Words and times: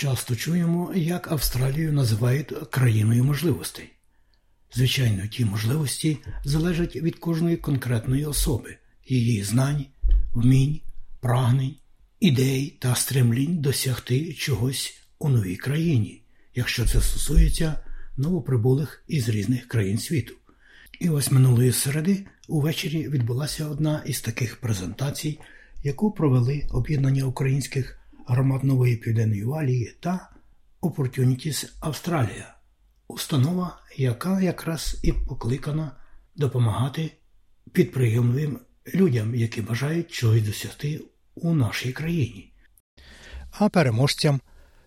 Часто 0.00 0.36
чуємо, 0.36 0.92
як 0.94 1.32
Австралію 1.32 1.92
називають 1.92 2.52
країною 2.70 3.24
можливостей. 3.24 3.90
Звичайно, 4.74 5.26
ті 5.26 5.44
можливості 5.44 6.18
залежать 6.44 6.96
від 6.96 7.16
кожної 7.16 7.56
конкретної 7.56 8.24
особи, 8.24 8.76
її 9.08 9.42
знань, 9.42 9.86
вмінь, 10.34 10.80
прагнень, 11.20 11.74
ідей 12.20 12.76
та 12.78 12.94
стремлінь 12.94 13.60
досягти 13.60 14.32
чогось 14.32 14.94
у 15.18 15.28
новій 15.28 15.56
країні, 15.56 16.22
якщо 16.54 16.86
це 16.86 17.00
стосується 17.00 17.80
новоприбулих 18.16 19.04
із 19.08 19.28
різних 19.28 19.68
країн 19.68 19.98
світу. 19.98 20.34
І 21.00 21.08
ось 21.08 21.30
минулої 21.30 21.72
середи 21.72 22.26
увечері 22.48 23.08
відбулася 23.08 23.66
одна 23.66 24.02
із 24.06 24.20
таких 24.20 24.60
презентацій, 24.60 25.38
яку 25.82 26.10
провели 26.12 26.66
об'єднання 26.70 27.24
українських 27.24 27.99
громад 28.30 28.64
Нової 28.64 28.96
Південної 28.96 29.44
Валії 29.44 29.96
та 30.00 30.30
Opportunities 30.82 31.72
Австралія, 31.80 32.54
установа, 33.08 33.78
яка 33.96 34.40
якраз 34.40 35.00
і 35.02 35.12
покликана 35.12 35.92
допомагати 36.36 37.10
підприємливим 37.72 38.60
людям, 38.94 39.34
які 39.34 39.62
бажають 39.62 40.10
чогось 40.10 40.42
досягти 40.42 41.00
у 41.34 41.54
нашій 41.54 41.92
країні. 41.92 42.52
А 43.50 43.68
переможцям 43.68 44.40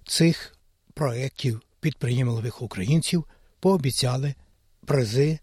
цих 0.06 0.58
проєктів 0.94 1.62
підприємливих 1.80 2.62
українців 2.62 3.26
пообіцяли 3.60 4.36
призи 4.86 5.40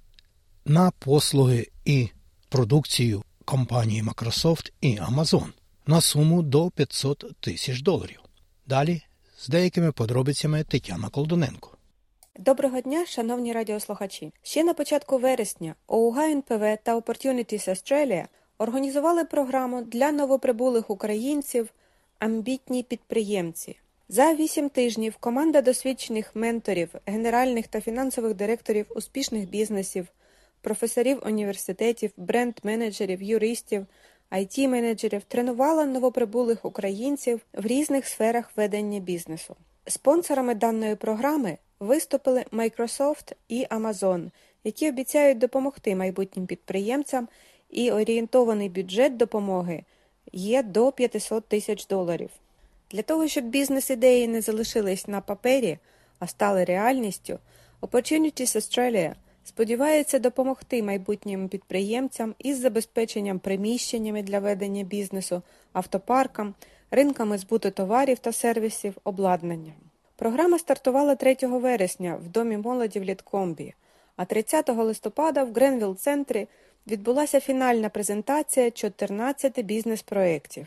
на 0.64 0.91
послуги 0.91 1.66
і 1.84 2.08
продукцію 2.48 3.22
компанії 3.44 4.02
Microsoft 4.02 4.72
і 4.80 4.98
Amazon 4.98 5.46
на 5.90 6.00
суму 6.00 6.42
до 6.42 6.70
500 6.70 7.24
тисяч 7.40 7.82
доларів. 7.82 8.20
Далі 8.66 9.02
з 9.38 9.48
деякими 9.48 9.92
подробицями 9.92 10.64
Тетяна 10.64 11.08
Колдоненко. 11.08 11.76
Доброго 12.38 12.80
дня, 12.80 13.06
шановні 13.06 13.52
радіослухачі. 13.52 14.32
Ще 14.42 14.64
на 14.64 14.74
початку 14.74 15.19
вересня 15.19 15.74
ОУГА 15.86 16.24
НПВ 16.30 16.78
та 16.82 16.98
Opportunities 16.98 17.69
Australia 17.69 18.24
організували 18.58 19.24
програму 19.24 19.82
для 19.82 20.12
новоприбулих 20.12 20.91
українців 20.91 21.69
Амбітні 22.19 22.82
підприємці. 22.82 23.77
За 24.08 24.34
вісім 24.34 24.69
тижнів 24.69 25.16
команда 25.16 25.62
досвідчених 25.62 26.36
менторів, 26.36 26.94
генеральних 27.06 27.69
та 27.69 27.80
фінансових 27.80 28.34
директорів 28.34 28.86
успішних 28.97 29.48
бізнесів, 29.48 30.06
професорів 30.60 31.22
університетів, 31.27 32.10
бренд-менеджерів, 32.16 33.22
юристів, 33.22 33.86
it 34.33 34.69
менеджерів 34.69 35.23
тренувала 35.28 35.86
новоприбулих 35.86 36.64
українців 36.64 37.41
в 37.53 37.67
різних 37.67 38.06
сферах 38.06 38.50
ведення 38.56 39.00
бізнесу. 39.00 39.56
Спонсорами 39.87 40.55
даної 40.55 40.95
програми 40.95 41.59
виступили 41.81 42.45
Microsoft 42.53 43.33
і 43.48 43.67
Amazon, 43.70 44.31
які 44.64 44.89
обіцяють 44.89 45.39
допомогти 45.39 45.97
майбутнім 45.97 46.47
підприємцям, 46.47 47.28
і 47.70 47.91
орієнтований 47.91 48.69
бюджет 48.69 49.17
допомоги 49.17 49.84
є 50.33 50.62
до 50.62 50.92
500 50.92 51.44
тисяч 51.48 51.87
доларів. 51.87 52.31
Для 52.91 53.03
того, 53.03 53.28
щоб 53.28 53.44
бізнес-ідеї 53.44 54.28
не 54.28 54.41
залишились 54.41 55.09
на 55.09 55.20
папері, 55.20 55.78
а 56.19 56.27
стали 56.27 56.65
реальністю, 56.65 57.39
Opportunities 57.83 58.56
Australia 58.56 59.15
сподівається 59.44 60.19
допомогти 60.19 60.83
майбутнім 60.83 61.48
підприємцям 61.48 62.34
із 62.38 62.60
забезпеченням 62.60 63.38
приміщеннями 63.38 64.22
для 64.22 64.38
ведення 64.38 64.84
бізнесу, 64.84 65.42
автопаркам, 65.72 66.55
ринками 66.91 67.38
збуту 67.38 67.70
товарів 67.70 68.19
та 68.19 68.32
сервісів, 68.32 68.97
обладнанням. 69.05 69.74
Програма 70.16 70.58
стартувала 70.58 71.14
3 71.14 71.36
вересня 71.42 72.16
в 72.16 72.28
Домі 72.28 72.56
молоді 72.56 73.00
в 73.00 73.05
Літкомбі, 73.05 73.74
а 74.16 74.24
30 74.24 74.69
листопада 74.69 75.44
в 75.44 75.52
Гренвіл-центрі 75.52 76.48
відбулася 76.86 77.41
фінальна 77.41 77.88
презентація 77.88 78.70
14 78.70 79.65
бізнес-проєктів. 79.65 80.66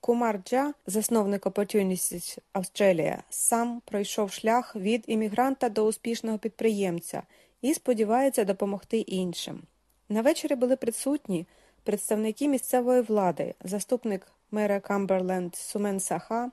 Кумар 0.00 0.40
Джа, 0.44 0.74
засновник 0.86 1.46
Opportunities 1.46 2.38
Australia, 2.54 3.18
сам 3.30 3.82
пройшов 3.84 4.32
шлях 4.32 4.76
від 4.76 5.04
іммігранта 5.06 5.68
до 5.68 5.84
успішного 5.84 6.38
підприємця 6.38 7.22
і 7.62 7.74
сподівається 7.74 8.44
допомогти 8.44 8.98
іншим. 8.98 9.62
На 10.08 10.22
вечорі 10.22 10.54
були 10.54 10.76
присутні 10.76 11.46
представники 11.82 12.48
місцевої 12.48 13.00
влади, 13.00 13.54
заступник 13.64 14.26
мера 14.50 14.80
Камберленд 14.80 15.54
Сумен 15.54 16.00
Саха 16.00 16.50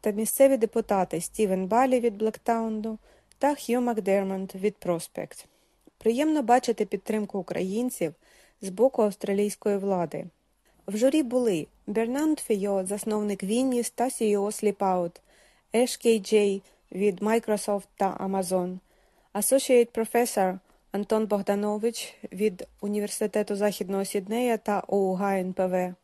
та 0.00 0.10
місцеві 0.10 0.56
депутати 0.56 1.20
Стівен 1.20 1.66
Балі 1.66 2.00
від 2.00 2.16
Блектаунду 2.16 2.98
та 3.38 3.54
Хью 3.54 3.80
Макдермонт 3.80 4.54
від 4.54 4.76
Проспект. 4.76 5.46
Приємно 5.98 6.42
бачити 6.42 6.86
підтримку 6.86 7.38
українців 7.38 8.14
з 8.60 8.68
боку 8.68 9.02
австралійської 9.02 9.76
влади. 9.78 10.24
В 10.86 10.96
журі 10.96 11.22
були 11.22 11.66
Бернанд 11.86 12.38
Фейо, 12.38 12.86
засновник 12.86 13.42
Вінніс 13.42 13.90
та 13.90 14.04
CEO 14.04 14.42
Sleepout, 14.42 15.20
Еш 15.74 15.96
Кей 15.96 16.62
від 16.92 17.22
Microsoft 17.22 17.86
та 17.96 18.16
Amazon, 18.20 18.78
Associate 19.34 19.88
Professor 19.92 20.58
Антон 20.90 21.26
Богданович 21.26 22.14
від 22.32 22.66
Університету 22.80 23.56
Західного 23.56 24.04
Сіднея 24.04 24.56
та 24.56 24.82
ОУГ 24.88 25.22
НПВ, 25.22 25.94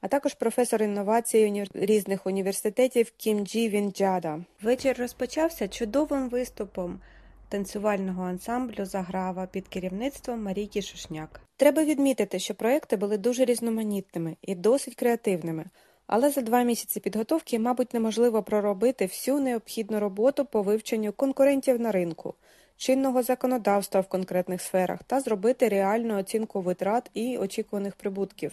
а 0.00 0.08
також 0.08 0.34
професор 0.34 0.82
інновацій 0.82 1.66
різних 1.74 2.26
університетів 2.26 3.12
Кім 3.16 3.46
Джі 3.46 3.68
Вінджада. 3.68 4.40
Вечір 4.62 4.96
розпочався 4.98 5.68
чудовим 5.68 6.28
виступом 6.28 7.00
танцювального 7.48 8.24
ансамблю 8.24 8.84
Заграва 8.84 9.46
під 9.46 9.68
керівництвом 9.68 10.42
Марійки 10.42 10.82
Шушняк. 10.82 11.40
Треба 11.56 11.84
відмітити, 11.84 12.38
що 12.38 12.54
проекти 12.54 12.96
були 12.96 13.18
дуже 13.18 13.44
різноманітними 13.44 14.36
і 14.42 14.54
досить 14.54 14.94
креативними, 14.94 15.64
але 16.06 16.30
за 16.30 16.40
два 16.40 16.62
місяці 16.62 17.00
підготовки, 17.00 17.58
мабуть, 17.58 17.94
неможливо 17.94 18.42
проробити 18.42 19.06
всю 19.06 19.40
необхідну 19.40 20.00
роботу 20.00 20.44
по 20.44 20.62
вивченню 20.62 21.12
конкурентів 21.12 21.80
на 21.80 21.92
ринку, 21.92 22.34
чинного 22.78 23.22
законодавства 23.22 24.00
в 24.00 24.08
конкретних 24.08 24.62
сферах 24.62 25.02
та 25.02 25.20
зробити 25.20 25.68
реальну 25.68 26.18
оцінку 26.18 26.60
витрат 26.60 27.10
і 27.14 27.38
очікуваних 27.38 27.96
прибутків. 27.96 28.52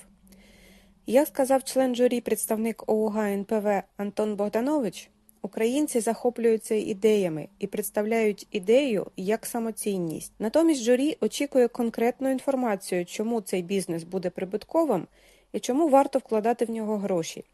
Як 1.08 1.28
сказав 1.28 1.63
член 1.63 1.96
журі 1.96 2.22
представник 2.22 2.84
ОУГ 2.88 3.18
НПВ 3.18 3.81
Антон 3.97 4.35
Богданович, 4.35 5.09
Українці 5.41 6.00
захоплюються 6.00 6.75
ідеями 6.75 7.47
і 7.59 7.68
представляють 7.68 8.47
ідею 8.52 9.08
як 9.18 9.46
самоцінність. 9.46 10.34
Натомість 10.40 10.84
журі 10.84 11.18
очікує 11.22 11.68
конкретну 11.68 12.31
інформацію, 12.31 13.06
чому 13.06 13.41
цей 13.41 13.62
бізнес 13.62 14.03
буде 14.03 14.30
прибутковим 14.30 15.08
і 15.53 15.59
чому 15.59 15.88
варто 15.88 16.19
вкладати 16.19 16.66
в 16.66 16.69
нього 16.72 16.97
гроші. 16.97 17.46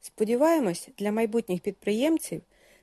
Сподіваємось, 0.00 0.88
для 0.98 1.12
майбутніх 1.12 1.60
підприємців 1.60 2.42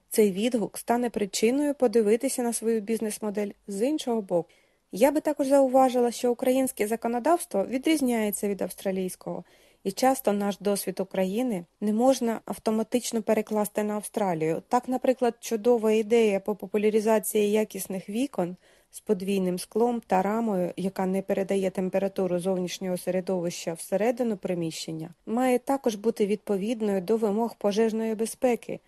цей 0.10 0.32
відгук 0.32 0.78
стане 0.78 1.10
причиною 1.10 1.74
подивитися 1.74 2.44
на 2.44 2.54
свою 2.54 2.82
бізнес-модель 2.82 3.50
з 3.68 3.88
іншого 3.88 4.22
боку. 4.22 4.50
Я 4.92 5.12
би 5.12 5.22
також 5.22 5.48
зауважила, 5.48 6.12
що 6.12 6.32
українське 6.32 6.88
законодавство 6.88 7.66
відрізняється 7.66 8.48
від 8.48 8.62
австралійського. 8.62 9.44
І 9.84 9.92
часто 9.92 10.34
наш 10.34 10.58
досвід 10.60 11.00
України 11.00 11.66
не 11.82 11.94
можна 11.94 12.42
автоматично 12.46 13.22
перекласти 13.22 13.84
на 13.84 13.94
Австралію. 13.94 14.64
Так, 14.68 14.88
наприклад, 14.88 15.36
чудова 15.40 15.92
ідея 15.92 16.40
по 16.40 16.56
популяризації 16.56 17.52
якісних 17.52 18.10
вікон 18.10 18.56
з 18.92 19.00
подвійним 19.00 19.60
склом 19.60 20.02
та 20.08 20.22
рамою, 20.22 20.74
яка 20.78 21.06
не 21.06 21.22
передає 21.22 21.70
температуру 21.70 22.40
зовнішнього 22.40 22.98
середовища 22.98 23.74
всередину 23.74 24.38
приміщення, 24.38 25.10
має 25.26 25.60
також 25.60 25.96
бути 25.96 26.26
відповідною 26.26 27.02
до 27.02 27.18
вимог 27.18 27.56
пожежної 27.58 28.16
безпеки, 28.16 28.80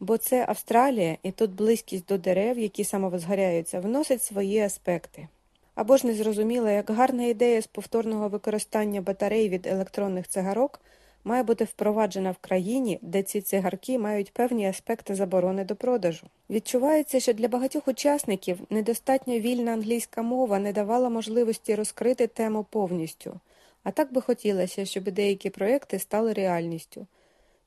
бо 0.00 0.18
це 0.18 0.44
Австралія, 0.48 1.16
і 1.22 1.30
тут 1.30 1.50
близькість 1.50 2.06
до 2.06 2.18
дерев, 2.18 2.58
які 2.58 2.84
самовозгоряються, 2.84 3.80
вносить 3.80 4.22
свої 4.22 4.60
аспекти. 4.60 5.28
Або 5.74 5.96
ж 5.96 6.06
не 6.06 6.14
зрозуміла, 6.14 6.70
як 6.70 6.90
гарна 6.90 7.24
ідея 7.24 7.62
з 7.62 7.66
повторного 7.66 8.28
використання 8.28 9.00
батарей 9.00 9.48
від 9.48 9.66
електронних 9.66 10.28
цигарок 10.28 10.80
має 11.24 11.42
бути 11.42 11.64
впроваджена 11.64 12.30
в 12.30 12.36
країні, 12.36 12.98
де 13.02 13.22
ці 13.22 13.40
цигарки 13.40 13.98
мають 13.98 14.32
певні 14.32 14.68
аспекти 14.68 15.14
заборони 15.14 15.64
до 15.64 15.76
продажу. 15.76 16.26
Відчувається, 16.50 17.20
що 17.20 17.32
для 17.32 17.48
багатьох 17.48 17.88
учасників 17.88 18.58
недостатньо 18.70 19.38
вільна 19.38 19.72
англійська 19.72 20.22
мова 20.22 20.58
не 20.58 20.72
давала 20.72 21.08
можливості 21.08 21.74
розкрити 21.74 22.26
тему 22.26 22.66
повністю, 22.70 23.40
а 23.82 23.90
так 23.90 24.12
би 24.12 24.20
хотілося, 24.20 24.84
щоб 24.84 25.04
деякі 25.04 25.50
проекти 25.50 25.98
стали 25.98 26.32
реальністю. 26.32 27.06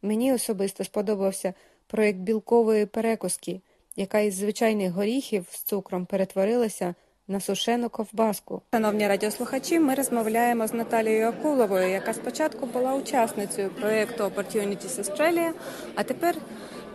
Мені 0.01 0.33
особисто 0.33 0.83
сподобався 0.83 1.53
проєкт 1.87 2.19
білкової 2.19 2.85
перекуски, 2.85 3.61
яка 3.95 4.19
із 4.19 4.35
звичайних 4.35 4.91
горіхів 4.91 5.45
з 5.51 5.63
цукром 5.63 6.05
перетворилася 6.05 6.95
на 7.27 7.39
сушену 7.39 7.89
ковбаску. 7.89 8.61
Шановні 8.73 9.07
радіослухачі, 9.07 9.79
ми 9.79 9.95
розмовляємо 9.95 10.67
з 10.67 10.73
Наталією 10.73 11.27
Акуловою, 11.27 11.89
яка 11.89 12.13
спочатку 12.13 12.65
була 12.65 12.93
учасницею 12.93 13.69
проєкту 13.69 14.23
Opportunities 14.23 15.03
Australia, 15.03 15.51
а 15.95 16.03
тепер 16.03 16.35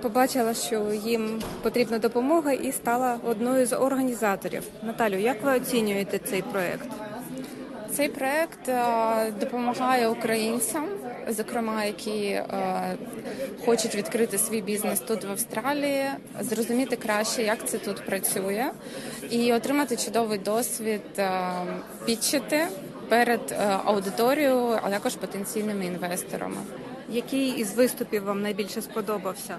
побачила, 0.02 0.54
що 0.54 0.92
їм 0.92 1.42
потрібна 1.62 1.98
допомога, 1.98 2.52
і 2.52 2.72
стала 2.72 3.20
одною 3.24 3.66
з 3.66 3.76
організаторів. 3.76 4.62
Наталю, 4.82 5.16
як 5.16 5.42
ви 5.42 5.56
оцінюєте 5.56 6.18
цей 6.18 6.42
проект? 6.42 7.07
Цей 7.98 8.08
проект 8.08 8.68
е, 8.68 9.32
допомагає 9.40 10.08
українцям, 10.08 10.88
зокрема, 11.28 11.84
які 11.84 12.20
е, 12.26 12.44
хочуть 13.64 13.94
відкрити 13.94 14.38
свій 14.38 14.60
бізнес 14.60 15.00
тут 15.00 15.24
в 15.24 15.30
Австралії, 15.30 16.04
зрозуміти 16.40 16.96
краще, 16.96 17.42
як 17.42 17.68
це 17.68 17.78
тут 17.78 18.06
працює, 18.06 18.70
і 19.30 19.52
отримати 19.52 19.96
чудовий 19.96 20.38
досвід, 20.38 21.00
е, 21.18 21.30
підчити 22.06 22.66
перед 23.08 23.54
аудиторією, 23.84 24.78
а 24.82 24.90
також 24.90 25.14
потенційними 25.14 25.86
інвесторами. 25.86 26.60
Який 27.10 27.48
із 27.48 27.74
виступів 27.74 28.24
вам 28.24 28.42
найбільше 28.42 28.82
сподобався? 28.82 29.56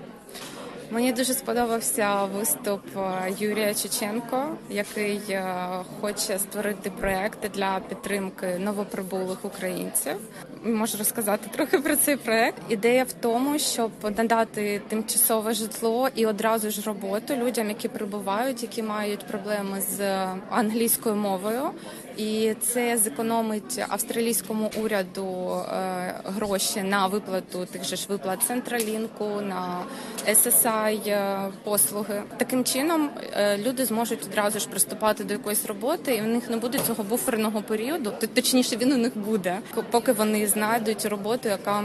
Мені 0.91 1.12
дуже 1.12 1.33
сподобався 1.33 2.25
виступ 2.25 2.81
е, 2.97 3.33
Юрія 3.39 3.74
Чеченко, 3.74 4.57
який 4.69 5.21
е, 5.30 5.68
хоче 6.01 6.39
створити 6.39 6.91
проекти 7.00 7.50
для 7.50 7.80
підтримки 7.89 8.57
новоприбулих 8.59 9.45
українців. 9.45 10.15
Можу 10.63 10.97
розказати 10.97 11.50
трохи 11.56 11.77
про 11.77 11.95
цей 11.95 12.15
проект. 12.15 12.62
Ідея 12.69 13.03
в 13.03 13.13
тому, 13.13 13.59
щоб 13.59 13.91
надати 14.18 14.81
тимчасове 14.88 15.53
житло 15.53 16.09
і 16.15 16.25
одразу 16.25 16.69
ж 16.69 16.81
роботу 16.81 17.36
людям, 17.36 17.69
які 17.69 17.88
прибувають, 17.88 18.63
які 18.63 18.83
мають 18.83 19.27
проблеми 19.27 19.81
з 19.81 20.25
англійською 20.50 21.15
мовою. 21.15 21.71
І 22.18 22.53
це 22.62 22.97
зекономить 22.97 23.83
австралійському 23.88 24.71
уряду 24.83 25.51
е, 25.51 26.13
гроші 26.25 26.81
на 26.81 27.07
виплату 27.07 27.65
тих 27.65 27.83
же 27.83 27.95
ж 27.95 28.06
виплат 28.09 28.44
Централінку, 28.47 29.25
на 29.41 29.83
SSI 30.27 30.78
е, 30.87 31.39
послуги. 31.63 32.23
Таким 32.37 32.63
чином 32.63 33.09
е, 33.33 33.57
люди 33.57 33.85
зможуть 33.85 34.23
одразу 34.31 34.59
ж 34.59 34.69
приступати 34.69 35.23
до 35.23 35.33
якоїсь 35.33 35.65
роботи, 35.65 36.15
і 36.15 36.21
в 36.21 36.27
них 36.27 36.49
не 36.49 36.57
буде 36.57 36.79
цього 36.79 37.03
буферного 37.03 37.61
періоду. 37.61 38.13
Точніше, 38.33 38.77
він 38.77 38.91
у 38.91 38.97
них 38.97 39.17
буде, 39.17 39.59
поки 39.91 40.11
вони 40.11 40.47
знайдуть 40.47 41.05
роботу, 41.05 41.49
яка 41.49 41.83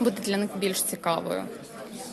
буде 0.00 0.16
для 0.24 0.36
них 0.36 0.50
більш 0.58 0.82
цікавою. 0.82 1.42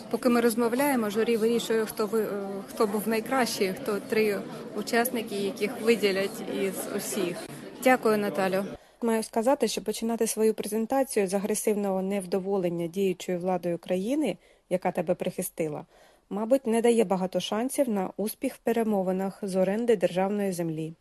Поки 0.09 0.29
ми 0.29 0.41
розмовляємо, 0.41 1.09
журі 1.09 1.37
вирішує, 1.37 1.85
хто 1.85 2.05
ви 2.05 2.21
е, 2.21 2.27
хто 2.69 2.87
був 2.87 3.07
найкращий, 3.07 3.73
хто 3.81 3.99
три 4.09 4.39
учасники, 4.77 5.35
яких 5.35 5.71
виділять 5.81 6.41
із 6.61 6.73
усіх. 6.97 7.37
Дякую, 7.83 8.17
Наталю. 8.17 8.65
Маю 9.03 9.23
сказати, 9.23 9.67
що 9.67 9.81
починати 9.81 10.27
свою 10.27 10.53
презентацію 10.53 11.27
з 11.27 11.33
агресивного 11.33 12.01
невдоволення 12.01 12.87
діючою 12.87 13.39
владою 13.39 13.77
країни, 13.77 14.37
яка 14.69 14.91
тебе 14.91 15.15
прихистила, 15.15 15.85
мабуть, 16.29 16.67
не 16.67 16.81
дає 16.81 17.03
багато 17.03 17.39
шансів 17.39 17.89
на 17.89 18.09
успіх 18.17 18.55
в 18.55 18.57
перемовинах 18.57 19.39
з 19.41 19.55
оренди 19.55 19.95
державної 19.95 20.51
землі. 20.51 20.93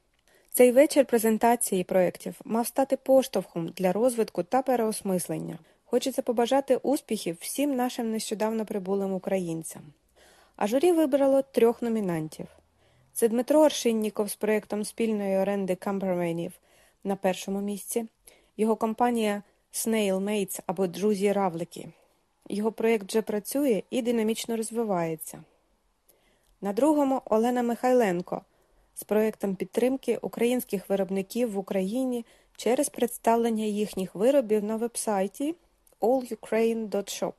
Цей 0.50 0.72
вечір 0.72 1.06
презентації 1.06 1.84
проєктів 1.84 2.40
мав 2.44 2.66
стати 2.66 2.96
поштовхом 2.96 3.68
для 3.68 3.92
розвитку 3.92 4.42
та 4.42 4.62
переосмислення. 4.62 5.58
Хочеться 5.84 6.22
побажати 6.22 6.76
успіхів 6.76 7.36
всім 7.40 7.76
нашим 7.76 8.10
нещодавно 8.10 8.66
прибулим 8.66 9.12
українцям. 9.12 9.82
А 10.56 10.66
журі 10.66 10.92
вибрало 10.92 11.42
трьох 11.42 11.82
номінантів. 11.82 12.46
Це 13.12 13.28
Дмитро 13.28 13.60
Аршинніков 13.60 14.30
з 14.30 14.36
проєктом 14.36 14.84
спільної 14.84 15.36
оренди 15.36 15.74
камперменів 15.74 16.52
на 17.04 17.16
першому 17.16 17.60
місці, 17.60 18.06
його 18.56 18.76
компанія 18.76 19.42
Snail 19.72 20.20
Mates 20.20 20.60
або 20.66 20.86
Друзі 20.86 21.32
Равлики. 21.32 21.88
Його 22.48 22.72
проєкт 22.72 23.08
вже 23.08 23.22
працює 23.22 23.82
і 23.90 24.02
динамічно 24.02 24.56
розвивається. 24.56 25.44
На 26.60 26.72
другому 26.72 27.22
Олена 27.24 27.62
Михайленко 27.62 28.42
з 28.94 29.04
проєктом 29.04 29.54
підтримки 29.54 30.18
українських 30.22 30.88
виробників 30.88 31.52
в 31.52 31.58
Україні 31.58 32.24
через 32.56 32.88
представлення 32.88 33.64
їхніх 33.64 34.14
виробів 34.14 34.64
на 34.64 34.76
вебсайті 34.76 35.54
allukraine.shop, 36.00 37.32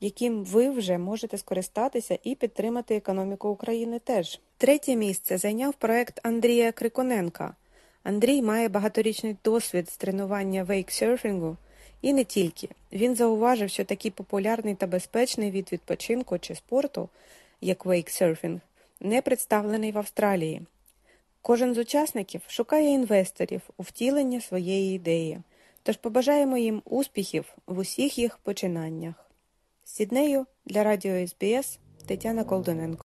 яким 0.00 0.44
ви 0.44 0.70
вже 0.70 0.98
можете 0.98 1.38
скористатися 1.38 2.18
і 2.22 2.34
підтримати 2.34 2.96
економіку 2.96 3.48
України 3.48 3.98
теж. 3.98 4.40
Третє 4.56 4.96
місце 4.96 5.38
зайняв 5.38 5.74
проект 5.74 6.20
Андрія 6.22 6.72
Криконенка. 6.72 7.54
Андрій 8.02 8.42
має 8.42 8.68
багаторічний 8.68 9.36
досвід 9.44 9.90
з 9.90 9.96
тренування 9.96 10.64
вейксерфінгу 10.64 11.56
і 12.04 12.12
не 12.12 12.24
тільки. 12.24 12.68
Він 12.92 13.14
зауважив, 13.14 13.70
що 13.70 13.84
такий 13.84 14.10
популярний 14.10 14.74
та 14.74 14.86
безпечний 14.86 15.50
від 15.50 15.72
відпочинку 15.72 16.38
чи 16.38 16.54
спорту, 16.54 17.08
як 17.60 17.86
вейксерфінг, 17.86 18.60
не 19.00 19.22
представлений 19.22 19.92
в 19.92 19.98
Австралії. 19.98 20.62
Кожен 21.42 21.74
з 21.74 21.78
учасників 21.78 22.40
шукає 22.48 22.90
інвесторів 22.90 23.60
у 23.76 23.82
втілення 23.82 24.40
своєї 24.40 24.96
ідеї, 24.96 25.40
тож 25.82 25.96
побажаємо 25.96 26.56
їм 26.56 26.82
успіхів 26.84 27.54
в 27.66 27.78
усіх 27.78 28.18
їх 28.18 28.38
починаннях. 28.38 29.30
Сіднею 29.84 30.46
для 30.66 30.84
радіо 30.84 31.26
СБС 31.26 31.78
Тетяна 32.06 32.44
Колдоненко. 32.44 33.03